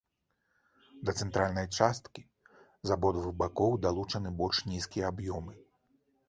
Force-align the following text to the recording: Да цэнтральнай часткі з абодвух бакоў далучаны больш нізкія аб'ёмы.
Да 1.09 1.13
цэнтральнай 1.25 1.67
часткі 1.77 2.23
з 2.87 2.95
абодвух 2.95 3.29
бакоў 3.43 3.77
далучаны 3.85 4.33
больш 4.41 4.63
нізкія 4.73 5.05
аб'ёмы. 5.15 5.55